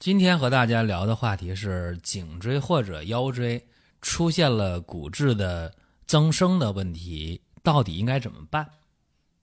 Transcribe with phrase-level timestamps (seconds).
[0.00, 3.62] 今天和大家聊的话题是颈椎或者腰椎
[4.00, 5.74] 出现了骨质的
[6.06, 8.66] 增生的问题，到底应该怎么办？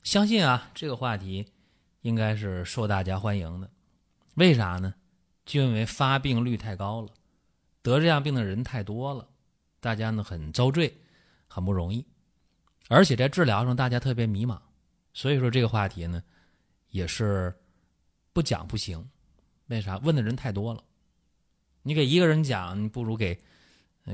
[0.02, 1.45] 相信啊，这个话题
[2.02, 3.70] 应该是受大家欢迎的。
[4.33, 4.95] 为啥呢？
[5.45, 7.09] 就因为发病率太高了，
[7.83, 9.30] 得这样病的人太多了，
[9.80, 10.91] 大家呢很遭罪，
[11.47, 12.03] 很不容易，
[12.88, 14.59] 而且在治疗上大家特别迷茫，
[15.13, 16.23] 所以说这个话题呢
[16.89, 17.55] 也是
[18.33, 19.08] 不讲不行。
[19.67, 19.98] 为啥？
[19.98, 20.81] 问的人太多了，
[21.81, 23.38] 你给一个人讲，你不如给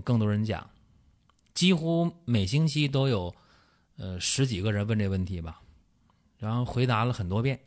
[0.04, 0.68] 更多人讲。
[1.54, 3.36] 几乎每星期都有
[3.98, 5.62] 呃十几个人问这问题吧，
[6.40, 7.60] 然后回答了很多遍。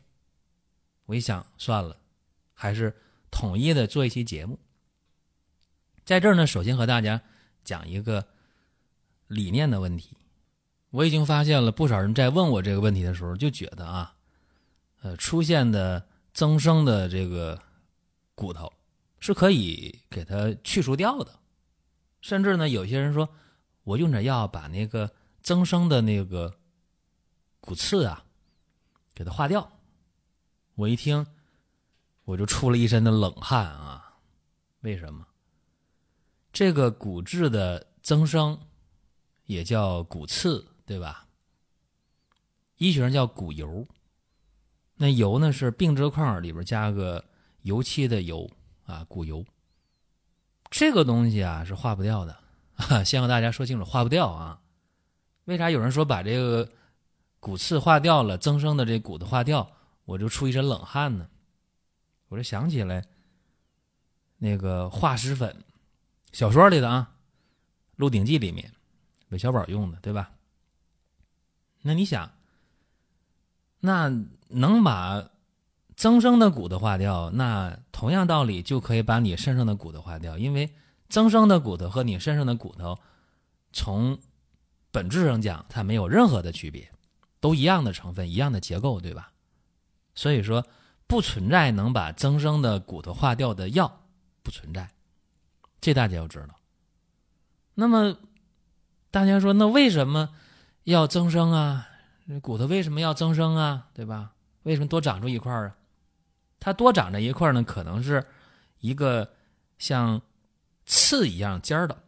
[1.05, 1.97] 我一想，算了，
[2.53, 2.93] 还是
[3.31, 4.59] 统一的做一期节目。
[6.03, 7.21] 在这儿呢，首先和大家
[7.63, 8.27] 讲一个
[9.27, 10.17] 理念的问题。
[10.89, 14.15] 我已经发现了不少人在问我这个问题的时候，就觉得啊，
[15.01, 17.57] 呃，出现的增生的这个。
[18.37, 18.71] 骨头
[19.19, 21.39] 是可以给它去除掉的，
[22.21, 23.27] 甚至呢，有些人说
[23.83, 26.53] 我用点药把那个增生的那个
[27.59, 28.23] 骨刺啊
[29.15, 29.67] 给它化掉。
[30.75, 31.25] 我一听
[32.25, 34.19] 我就出了一身的冷汗啊！
[34.81, 35.25] 为什么？
[36.53, 38.59] 这个骨质的增生
[39.45, 41.27] 也叫骨刺，对吧？
[42.75, 43.87] 医学上叫骨疣。
[44.93, 47.25] 那疣呢是病字框里边加个。
[47.67, 48.49] 油漆的油
[48.85, 49.45] 啊，骨油，
[50.71, 53.03] 这个东西啊是化不掉的。
[53.03, 54.61] 先和大家说清楚，化不掉啊。
[55.45, 56.69] 为啥有人说把这个
[57.41, 59.69] 骨刺化掉了，增生的这骨头化掉，
[60.05, 61.27] 我就出一身冷汗呢？
[62.29, 63.05] 我就想起来
[64.37, 65.53] 那个化石粉，
[66.31, 67.11] 小说里的啊，
[67.97, 68.71] 《鹿鼎记》里面
[69.27, 70.31] 韦小宝用的，对吧？
[71.81, 72.31] 那你想，
[73.81, 74.07] 那
[74.47, 75.29] 能把？
[75.97, 80.71] 增生的骨头化掉，那同样道理就可以把你身上的骨头化掉，因为
[81.09, 82.99] 增生的骨头和你身上的骨头，
[83.73, 84.19] 从
[84.91, 86.91] 本质上讲，它没有任何的区别，
[87.39, 89.31] 都一样的成分，一样的结构，对吧？
[90.13, 90.63] 所以说
[91.07, 94.03] 不存在能把增生的骨头化掉的药，
[94.43, 94.91] 不存在，
[95.81, 96.55] 这大家要知道。
[97.73, 98.15] 那么
[99.09, 100.29] 大家说，那为什么
[100.83, 101.87] 要增生啊？
[102.43, 103.87] 骨头为什么要增生啊？
[103.95, 104.33] 对吧？
[104.61, 105.75] 为什么多长出一块啊？
[106.59, 108.25] 它多长着一块呢，可能是
[108.79, 109.33] 一个
[109.77, 110.21] 像
[110.85, 112.03] 刺一样尖的，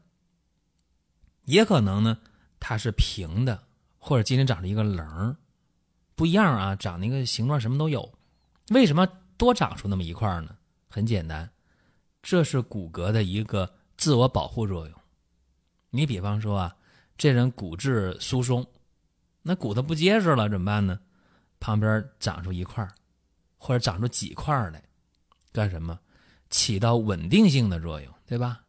[1.46, 2.18] 也可能呢
[2.60, 3.64] 它是平的，
[3.98, 5.36] 或者今天长着一个棱
[6.16, 8.14] 不一样啊，长那个形状什么都有。
[8.70, 10.56] 为什么多长出那么一块呢？
[10.90, 11.50] 很简单，
[12.22, 15.00] 这是骨骼的一个自我保护作用。
[15.92, 16.76] 你比方说啊，
[17.18, 18.68] 这人骨质疏松，
[19.42, 21.00] 那骨头不结实了怎么办呢？
[21.60, 22.88] 旁边长出一块
[23.60, 24.82] 或者长出几块来，
[25.52, 26.00] 干什么？
[26.50, 28.64] 起到稳定性的作用，对吧？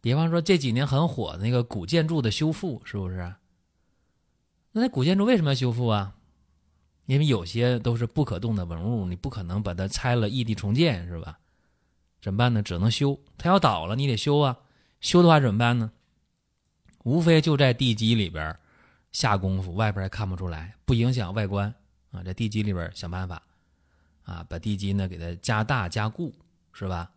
[0.00, 3.16] 比方说这几年很火的那个古建筑的修复，是不是？
[4.72, 6.16] 那那古建筑为什么要修复啊？
[7.06, 11.38] 因为有些都是不可动的文物，你不可能把它拆了异地重建，是吧？
[12.20, 12.62] 怎么办呢？
[12.62, 13.20] 只能修。
[13.38, 14.58] 它要倒了，你得修啊。
[15.00, 15.92] 修的话怎么办呢？
[17.04, 18.56] 无非就在地基里边
[19.12, 21.72] 下功夫，外边还看不出来，不影响外观
[22.10, 22.22] 啊。
[22.22, 23.42] 在地基里边想办法。
[24.24, 26.34] 啊，把地基呢给它加大加固，
[26.72, 27.10] 是吧？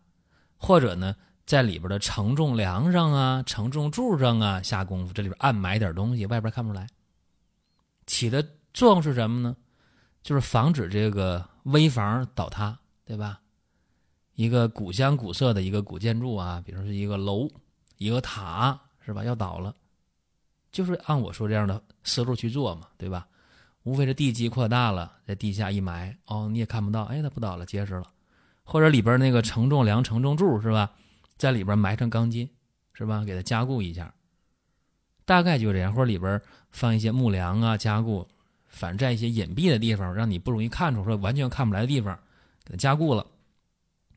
[0.56, 6.86] 或者呢，在里边的承重梁上啊、承重柱上啊下功夫，这里边暗埋点东西，外边看不出来。
[8.06, 9.56] 起的作用是什么呢？
[10.22, 13.40] 就是防止这个危房倒塌，对吧？
[14.34, 17.48] 一个古香古色的一个古建筑啊，比如说是一个楼、
[17.96, 19.24] 一个塔，是吧？
[19.24, 19.74] 要倒了，
[20.70, 23.26] 就是按我说这样的思路去做嘛，对吧？
[23.88, 28.04] 无非是地基扩大了，在地下一埋，哦，你也看不到，哎，它不倒了，结实了。
[28.62, 30.90] 或者里边那个承重梁、承重柱是吧，
[31.38, 32.50] 在里边埋上钢筋，
[32.92, 33.24] 是吧？
[33.24, 34.12] 给它加固一下，
[35.24, 35.94] 大概就这样。
[35.94, 36.38] 或者里边
[36.70, 38.28] 放一些木梁啊，加固，
[38.66, 42.14] 反正在一些隐蔽的地方，让你不容易看出，说完全看不来的地方，
[42.64, 43.26] 给它加固了，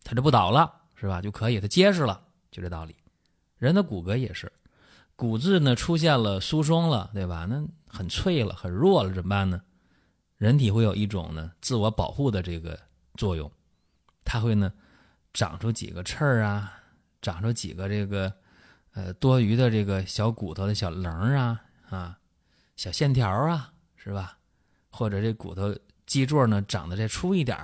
[0.03, 1.21] 它就不倒了，是吧？
[1.21, 2.21] 就可以，它结实了，
[2.51, 2.93] 就这道理。
[3.57, 4.51] 人的骨骼也是。
[5.15, 7.45] 骨质呢出现了疏松了，对吧？
[7.47, 9.61] 那很脆了，很弱了，怎么办呢？
[10.37, 12.79] 人体会有一种呢自我保护的这个
[13.15, 13.51] 作用，
[14.25, 14.73] 它会呢
[15.33, 16.73] 长出几个刺儿啊，
[17.21, 18.33] 长出几个这个
[18.93, 22.17] 呃多余的这个小骨头的小棱啊啊，
[22.75, 24.37] 小线条啊，是吧？
[24.89, 27.57] 或者这骨头基座呢长得再粗一点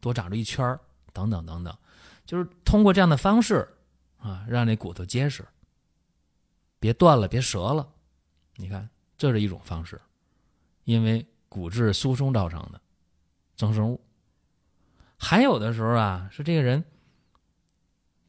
[0.00, 0.78] 多长出一圈
[1.12, 1.76] 等等等等，
[2.24, 3.68] 就是通过这样的方式
[4.18, 5.46] 啊，让这骨头结实，
[6.80, 7.86] 别断了，别折了。
[8.56, 8.88] 你看，
[9.22, 10.00] 这是一种方式，
[10.82, 12.80] 因为骨质疏松造成的
[13.54, 14.00] 增生物。
[15.16, 16.82] 还有的时候啊，是这个人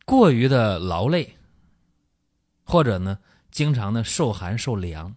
[0.05, 1.35] 过于的劳累，
[2.63, 3.17] 或者呢，
[3.49, 5.15] 经常的受寒受凉。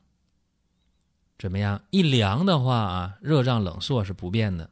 [1.39, 1.79] 怎么样？
[1.91, 4.71] 一凉的话啊，热胀冷缩是不变的，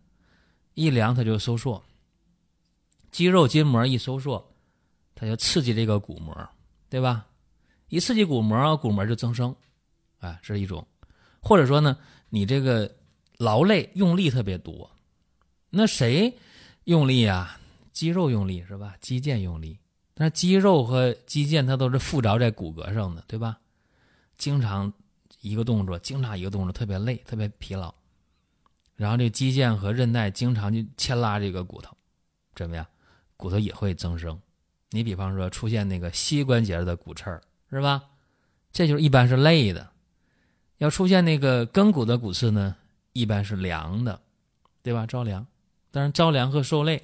[0.72, 1.84] 一凉它就收缩。
[3.10, 4.54] 肌肉筋膜一收缩，
[5.14, 6.34] 它就刺激这个骨膜，
[6.88, 7.26] 对吧？
[7.88, 9.54] 一刺激骨膜，骨膜就增生，
[10.20, 10.88] 啊，这是一种。
[11.44, 11.96] 或者说呢，
[12.30, 12.90] 你这个
[13.36, 14.90] 劳累用力特别多，
[15.70, 16.36] 那谁
[16.84, 17.60] 用力啊？
[17.92, 18.96] 肌肉用力是吧？
[19.00, 19.78] 肌腱用力，
[20.14, 23.58] 但是肌肉和肌腱它都是附着在骨骼上的，对吧？
[24.36, 24.92] 经常。
[25.40, 27.94] 一个动作，经常一个动作，特别累，特别疲劳，
[28.96, 31.94] 然后这肌腱和韧带经常就牵拉这个骨头，
[32.54, 32.86] 怎么样？
[33.36, 34.40] 骨头也会增生。
[34.88, 38.04] 你比方说出现那个膝关节的骨刺儿，是吧？
[38.72, 39.86] 这就是一般是累的。
[40.78, 42.76] 要出现那个跟骨的骨刺呢，
[43.12, 44.20] 一般是凉的，
[44.82, 45.06] 对吧？
[45.06, 45.46] 着凉。
[45.90, 47.02] 但是着凉和受累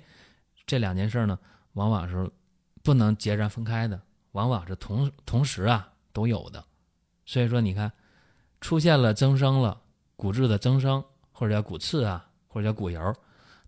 [0.67, 1.39] 这两件事呢，
[1.73, 2.31] 往往是
[2.83, 4.01] 不能截然分开的，
[4.33, 6.65] 往往是同同时啊都有的。
[7.25, 7.91] 所以说，你看。
[8.63, 9.81] 出现了增生了，
[10.17, 11.03] 骨质的增生
[11.33, 13.17] 或者叫骨刺啊，或者叫骨疣，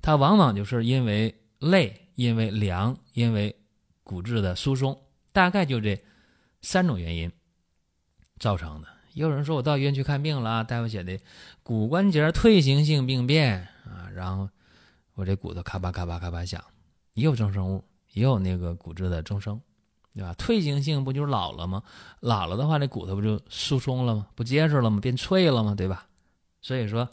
[0.02, 3.56] 它往往就是因为累、因为凉、因为
[4.02, 4.94] 骨质的疏松，
[5.32, 5.99] 大概就这
[6.60, 7.32] 三种原因
[8.38, 8.88] 造成的。
[9.14, 11.19] 也有人说我到医院去看病了啊，大夫写的
[11.62, 14.49] 骨关节退行性病变啊，然后
[15.14, 16.62] 我这骨头咔吧咔吧咔吧响，
[17.14, 19.61] 也有增生物，也有那个骨质的增生。
[20.14, 20.35] 对吧？
[20.35, 21.82] 退行性不就是老了吗？
[22.20, 24.26] 老了的话，这骨头不就疏松了吗？
[24.35, 25.00] 不结实了吗？
[25.00, 25.75] 变脆了吗？
[25.75, 26.06] 对吧？
[26.61, 27.09] 所以说，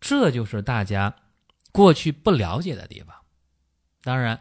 [0.00, 1.14] 这就是大家
[1.70, 3.14] 过去不了解的地方。
[4.02, 4.40] 当然，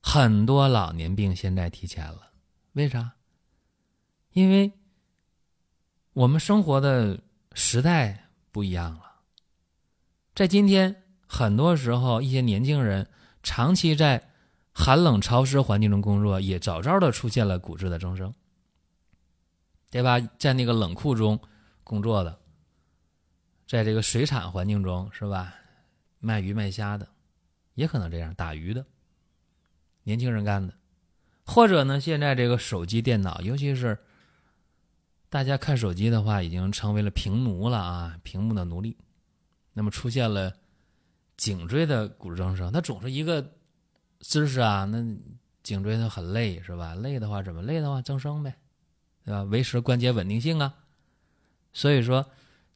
[0.00, 2.30] 很多老年病现在提前了，
[2.72, 3.12] 为啥？
[4.32, 4.72] 因为
[6.16, 7.20] 我们生活的
[7.52, 9.16] 时代不一样了。
[10.34, 13.06] 在今天，很多时候，一些年轻人
[13.42, 14.30] 长期在。
[14.78, 18.34] 寒冷潮湿环境中工作，也早早的出现了骨质的增生，
[19.90, 20.20] 对吧？
[20.38, 21.40] 在那个冷库中
[21.82, 22.38] 工作的，
[23.66, 25.54] 在这个水产环境中，是吧？
[26.18, 27.08] 卖鱼卖虾的，
[27.72, 28.84] 也可能这样打鱼的，
[30.02, 30.74] 年轻人干的，
[31.46, 33.98] 或者呢，现在这个手机、电脑，尤其是
[35.28, 38.96] 大家看手机的话，已经成为了屏奴了啊，屏幕的奴隶。
[39.72, 40.52] 那么出现了
[41.36, 43.52] 颈椎的骨质增生，它总是一个。
[44.20, 45.04] 姿势啊，那
[45.62, 46.94] 颈椎它很累是吧？
[46.94, 48.56] 累的话怎么累的话增生呗，
[49.22, 49.42] 对吧？
[49.44, 50.74] 维持关节稳定性啊。
[51.74, 52.26] 所以说，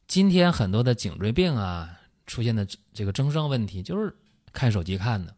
[0.07, 4.15] 今天很多的颈椎病啊出现的这个增生问题，就是
[4.53, 5.35] 看手机看的。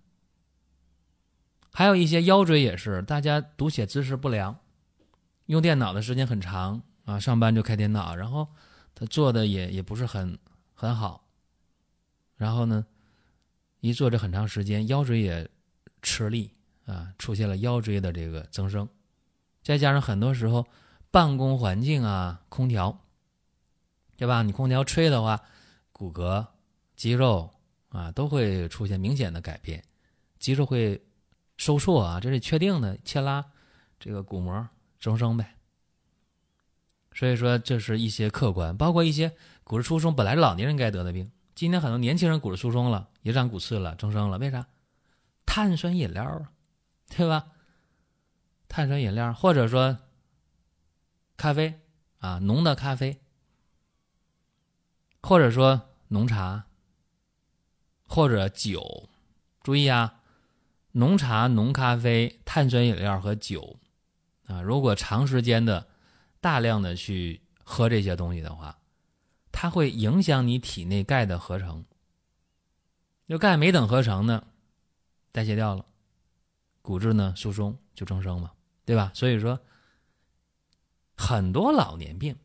[1.71, 4.59] 还有一些腰椎也是，大家读写姿势不良，
[5.45, 8.47] 用电脑的时间很长啊，上班就开电脑，然后
[8.93, 10.37] 他做的也也不是很
[10.73, 11.25] 很好，
[12.35, 12.85] 然后呢，
[13.79, 15.49] 一坐着很长时间，腰椎也。
[16.05, 16.53] 吃力
[16.85, 18.89] 啊，出现了腰椎的这个增生，
[19.63, 20.67] 再加上很多时候
[21.11, 22.99] 办公环境啊，空调，
[24.17, 24.41] 对吧？
[24.43, 25.41] 你空调吹的话，
[25.93, 26.45] 骨骼、
[26.97, 27.49] 肌肉
[27.87, 29.81] 啊都会出现明显的改变，
[30.39, 31.01] 肌肉会
[31.55, 33.45] 收缩啊，这是确定的，牵拉
[33.97, 34.67] 这个骨膜
[34.99, 35.55] 增生呗。
[37.15, 44.67] 所以说，这是一些客观，包括一些骨质疏松本来老年人该得的病，今天很多年轻人骨质疏松了，也长骨刺了，增生了，为啥？
[45.45, 46.51] 碳酸饮料啊，
[47.09, 47.47] 对吧？
[48.67, 49.99] 碳酸饮料，或者说
[51.37, 51.79] 咖啡
[52.19, 53.21] 啊，浓的咖啡，
[55.21, 56.65] 或者说浓茶，
[58.07, 59.09] 或者酒。
[59.61, 60.21] 注意啊，
[60.93, 63.77] 浓茶、浓咖啡、碳酸饮料和酒
[64.47, 65.87] 啊，如果长时间的、
[66.43, 68.77] 大量的去喝这些东西的话，
[69.49, 71.85] 它会影响你体内钙的合成。
[73.29, 74.43] 就钙没等合成呢。
[75.31, 75.85] 代谢掉了，
[76.81, 78.51] 骨质呢疏松就增生嘛，
[78.83, 79.09] 对吧？
[79.15, 79.57] 所以说，
[81.15, 82.35] 很多老年病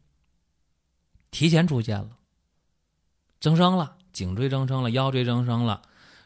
[1.32, 2.16] 提前出现了，
[3.40, 5.82] 增生了，颈椎增生了，腰椎增生了，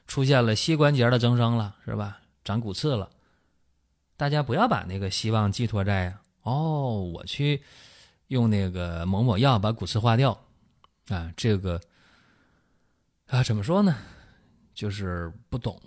[0.06, 2.20] 出现了膝关节的增生了，是吧？
[2.44, 3.10] 长骨刺了，
[4.18, 7.62] 大家不要把那个希望寄托在哦，我去
[8.28, 10.38] 用那个某某药把骨刺化掉
[11.08, 11.80] 啊，这个
[13.26, 13.96] 啊怎么说呢？
[14.74, 15.80] 就是不懂。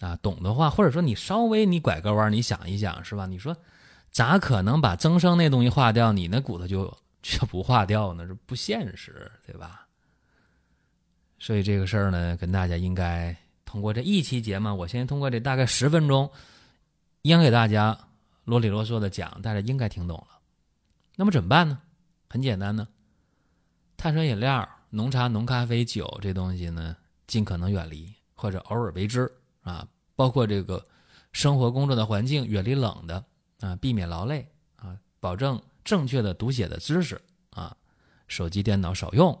[0.00, 3.26] 啊，懂的话，或者说你稍微你拐个弯，你想一想，是吧？
[3.26, 3.54] 你说
[4.10, 8.26] 咋可能把增生那东西化掉，你那骨头就就不化掉呢？
[8.26, 9.86] 这不现实，对吧？
[11.38, 13.36] 所以这个事儿呢，跟大家应该
[13.66, 16.30] 通过这一期节目，我先通过这大概十分钟，
[17.20, 17.98] 应给大家
[18.50, 20.40] 啰里啰嗦的讲，大家应该听懂了。
[21.14, 21.80] 那么怎么办呢？
[22.28, 22.88] 很简单呢，
[23.96, 26.96] 碳酸饮料、浓茶、浓咖啡、酒这东西呢，
[27.28, 29.30] 尽可能远离，或者偶尔为之。
[29.62, 30.84] 啊，包括这个
[31.32, 33.24] 生活工作的环境，远离冷的
[33.60, 37.76] 啊，避免劳累啊，保证正确的读写的知识啊，
[38.26, 39.38] 手机电脑少用。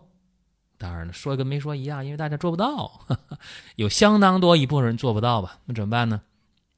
[0.78, 3.06] 当然了，说跟没说一样，因为大家做不到，
[3.76, 5.58] 有相当多一部分人做不到吧？
[5.64, 6.22] 那怎么办呢？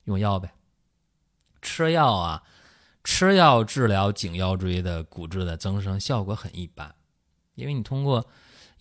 [0.05, 0.53] 用药呗，
[1.63, 2.43] 吃药啊，
[3.03, 6.95] 吃药治疗颈腰椎的骨质的增生效果很一般，
[7.55, 8.27] 因为你通过。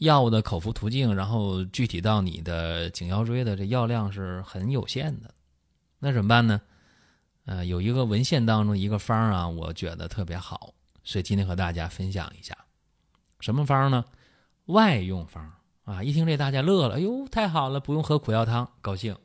[0.02, 5.32] 药物的口服途径，然后具体到你的颈腰椎的这药量是很有限的，
[6.00, 6.60] 那怎么办呢？
[7.46, 10.74] 呃，有一个文献当中一个方啊，我觉得特别好，
[11.04, 12.58] 所以今天和大家分享一下，
[13.42, 14.04] 什么方呢？
[14.66, 16.02] 外用方啊！
[16.02, 19.16] 一听这大家乐了，哎呦，太好了，不用喝苦药汤，高兴，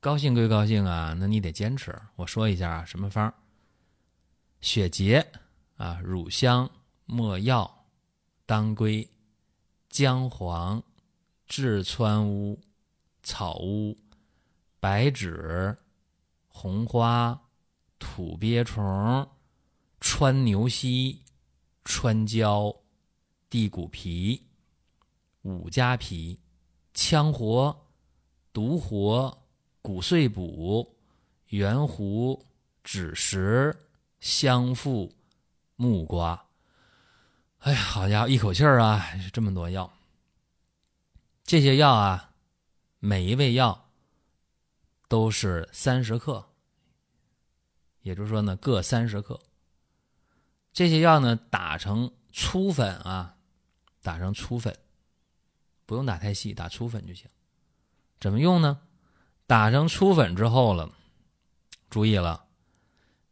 [0.00, 2.00] 高兴归高兴啊，那你得坚持。
[2.14, 3.34] 我说一下啊，什么方？
[4.60, 5.26] 血竭
[5.76, 6.70] 啊，乳香、
[7.04, 7.84] 没药、
[8.46, 9.08] 当归。
[9.88, 10.80] 姜黄、
[11.48, 12.60] 炙川乌、
[13.24, 13.98] 草乌、
[14.78, 15.76] 白芷、
[16.46, 17.40] 红花、
[17.98, 19.28] 土鳖虫、
[19.98, 21.24] 川牛膝、
[21.84, 22.72] 川椒、
[23.50, 24.46] 地骨皮、
[25.42, 26.38] 五加皮、
[26.94, 27.88] 羌活、
[28.52, 29.47] 独活、
[29.88, 30.98] 骨碎补、
[31.46, 32.44] 圆胡、
[32.84, 33.74] 枳实、
[34.20, 35.14] 香附、
[35.76, 36.44] 木瓜。
[37.60, 39.02] 哎呀，好家伙，一口气儿啊，
[39.32, 39.90] 这么多药。
[41.42, 42.34] 这些药啊，
[42.98, 43.88] 每一味药
[45.08, 46.50] 都是三十克，
[48.02, 49.40] 也就是说呢，各三十克。
[50.70, 53.38] 这些药呢，打成粗粉啊，
[54.02, 54.78] 打成粗粉，
[55.86, 57.26] 不用打太细，打粗粉就行。
[58.20, 58.82] 怎么用呢？
[59.48, 60.90] 打成粗粉之后了，
[61.88, 62.44] 注意了，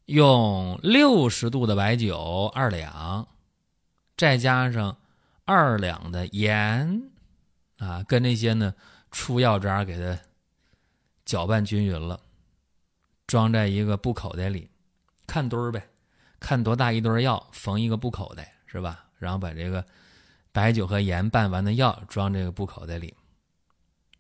[0.06, 3.28] 用六十度的白酒二两。
[4.16, 4.96] 再加上
[5.44, 7.10] 二两的盐
[7.76, 8.74] 啊，跟那些呢
[9.10, 10.18] 出药渣给它
[11.26, 12.18] 搅拌均匀了，
[13.26, 14.70] 装在一个布口袋里，
[15.26, 15.86] 看堆儿呗，
[16.40, 19.04] 看多大一堆药，缝一个布口袋是吧？
[19.18, 19.84] 然后把这个
[20.50, 23.14] 白酒和盐拌完的药装这个布口袋里，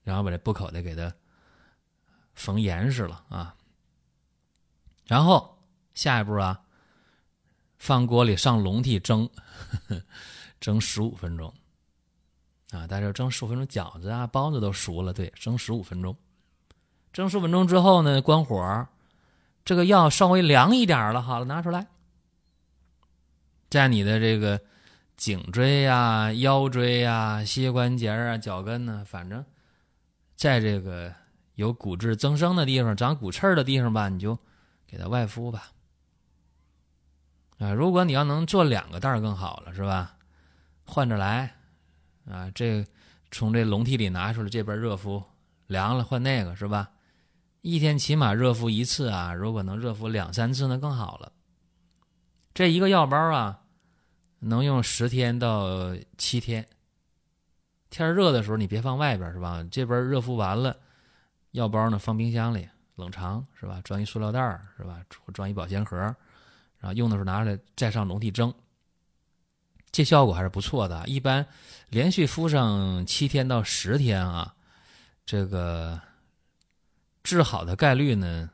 [0.02, 1.10] 然后把这布口袋给它
[2.36, 3.56] 缝严实了啊。
[5.06, 5.58] 然后
[5.92, 6.62] 下一步啊。
[7.78, 9.28] 放锅里上笼屉蒸，
[10.58, 11.52] 蒸十五分钟，
[12.70, 15.12] 啊，大家蒸十五分钟，饺子啊、包子都熟了。
[15.12, 16.16] 对，蒸十五分钟，
[17.12, 18.88] 蒸十五分钟之后呢，关火，
[19.62, 21.86] 这个药稍微凉一点了，好了，拿出来，
[23.68, 24.58] 在你的这个
[25.16, 29.44] 颈椎呀、腰椎呀、膝关节啊、脚跟呢，反正
[30.34, 31.14] 在这个
[31.56, 34.38] 有骨质增生的地方、长骨刺的地方吧，你就
[34.86, 35.72] 给它外敷吧。
[37.58, 40.16] 啊，如果你要能做两个袋儿更好了，是吧？
[40.84, 41.56] 换着来，
[42.30, 42.86] 啊，这
[43.30, 45.22] 从这笼屉里拿出来，这边热敷，
[45.66, 46.90] 凉了换那个，是吧？
[47.62, 51.32] 一天起码热敷一次啊，如果能热敷两三次，那更好了。
[52.54, 53.62] 这一个药包啊，
[54.38, 56.64] 能用十天到七天。
[57.88, 59.66] 天热的时候你别放外边，是吧？
[59.70, 60.76] 这边热敷完了，
[61.56, 63.80] 药包呢放冰箱里冷藏，是吧？
[63.82, 65.02] 装一塑料袋，是吧？
[65.32, 65.96] 装一保鲜盒。
[66.78, 68.52] 然后用的时候拿出来再上笼屉蒸，
[69.90, 71.02] 这效果还是不错的。
[71.08, 71.46] 一般
[71.88, 74.54] 连续敷上七天到十天啊，
[75.24, 75.98] 这个
[77.24, 78.50] 治好的概率呢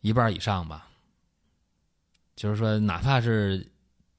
[0.00, 0.88] 一半以上吧。
[2.34, 3.70] 就是说，哪怕是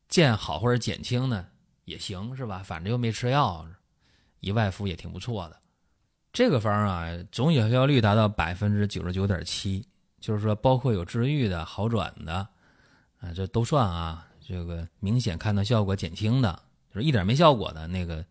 [0.07, 1.47] 见好或者减轻呢
[1.85, 2.61] 也行，是吧？
[2.63, 3.67] 反正又没吃药，
[4.39, 5.59] 一外敷也挺不错的。
[6.33, 9.85] 这个方啊，总有效率达到百分之九十九点七。
[10.19, 12.47] 就是说，包括有治愈的好转的，
[13.19, 14.25] 啊，这都算啊。
[14.39, 16.61] 这个明显看到效果减轻的，
[16.93, 18.23] 就是一点没效果的那个，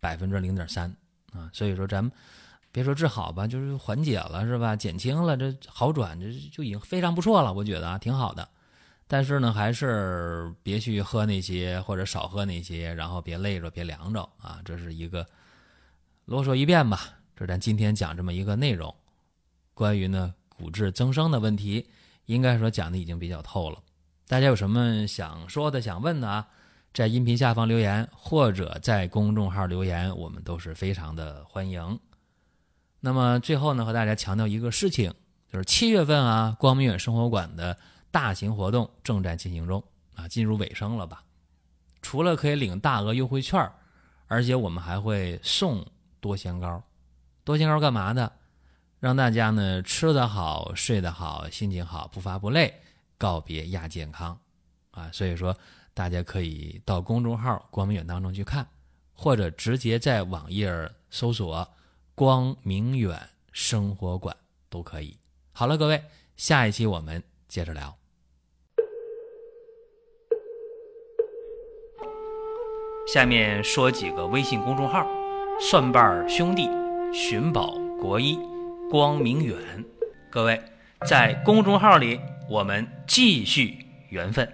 [0.00, 0.90] 百分之零点三
[1.34, 1.50] 啊。
[1.52, 2.10] 所以说，咱们
[2.72, 4.74] 别说治好吧，就是缓解了是吧？
[4.74, 8.48] 减轻了，这好转这就已经非常不错了，我觉得啊，挺好的。
[9.06, 14.62] 但是呢，还是别去喝那些，或者少喝那些，然后别累着，别凉着啊。
[14.64, 15.26] 这是一个
[16.24, 16.98] 啰嗦一遍吧。
[17.36, 18.94] 这咱今天讲这么一个内容，
[19.74, 20.34] 关于呢。
[20.58, 21.86] 骨质增生的问题，
[22.24, 23.78] 应该说讲的已经比较透了。
[24.26, 26.48] 大家有什么想说的、想问的啊？
[26.94, 32.00] 在音频下方留言，或者在公众号留言，我们都是非常的欢迎。
[33.00, 35.12] 那么最后呢，和大家强调一个事情，
[35.52, 37.76] 就是七月份啊，光明远生活馆的
[38.10, 41.22] 大型活动正在进行中啊，进入尾声了吧？
[42.00, 43.70] 除了可以领大额优惠券，
[44.26, 45.84] 而且我们还会送
[46.18, 46.82] 多仙膏。
[47.46, 48.32] 多仙膏干嘛的？
[48.98, 52.82] 让大家呢吃得好、睡得好、心情好、不乏不累，
[53.16, 54.36] 告别亚健康
[54.90, 55.08] 啊！
[55.12, 55.56] 所以说，
[55.94, 58.66] 大家可以到公众号“光明远”当中去看，
[59.12, 61.68] 或者直接在网页搜索
[62.16, 63.16] “光明远
[63.52, 64.36] 生活馆”
[64.68, 65.16] 都可以。
[65.52, 66.02] 好了，各位，
[66.36, 67.96] 下一期我们接着聊。
[73.06, 75.06] 下面说几个微信公众号：
[75.60, 76.68] 蒜瓣兄弟、
[77.12, 78.38] 寻宝国医、
[78.90, 79.56] 光明远。
[80.30, 80.60] 各位
[81.06, 83.78] 在公众号里，我们继续
[84.10, 84.46] 缘分。